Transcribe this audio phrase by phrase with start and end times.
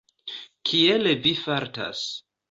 [0.69, 2.01] Kiel vi fartas?